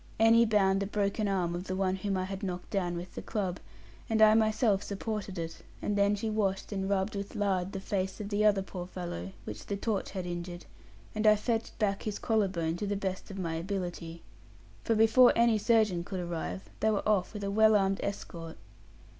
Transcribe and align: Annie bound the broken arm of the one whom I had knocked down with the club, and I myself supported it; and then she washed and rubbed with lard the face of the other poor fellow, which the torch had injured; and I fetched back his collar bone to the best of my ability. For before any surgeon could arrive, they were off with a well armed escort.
Annie 0.17 0.47
bound 0.47 0.79
the 0.79 0.87
broken 0.87 1.27
arm 1.27 1.53
of 1.53 1.65
the 1.65 1.75
one 1.75 1.97
whom 1.97 2.17
I 2.17 2.23
had 2.25 2.41
knocked 2.41 2.71
down 2.71 2.97
with 2.97 3.13
the 3.13 3.21
club, 3.21 3.59
and 4.09 4.19
I 4.19 4.33
myself 4.33 4.81
supported 4.81 5.37
it; 5.37 5.57
and 5.79 5.95
then 5.95 6.15
she 6.15 6.27
washed 6.27 6.71
and 6.71 6.89
rubbed 6.89 7.15
with 7.15 7.35
lard 7.35 7.71
the 7.71 7.79
face 7.79 8.19
of 8.19 8.29
the 8.29 8.43
other 8.43 8.63
poor 8.63 8.87
fellow, 8.87 9.31
which 9.43 9.67
the 9.67 9.77
torch 9.77 10.09
had 10.09 10.25
injured; 10.25 10.65
and 11.13 11.27
I 11.27 11.35
fetched 11.35 11.77
back 11.77 12.01
his 12.01 12.17
collar 12.17 12.47
bone 12.47 12.77
to 12.77 12.87
the 12.87 12.95
best 12.95 13.29
of 13.29 13.37
my 13.37 13.53
ability. 13.53 14.23
For 14.83 14.95
before 14.95 15.33
any 15.35 15.59
surgeon 15.59 16.03
could 16.03 16.19
arrive, 16.19 16.63
they 16.79 16.89
were 16.89 17.07
off 17.07 17.35
with 17.35 17.43
a 17.43 17.51
well 17.51 17.75
armed 17.75 17.99
escort. 18.01 18.57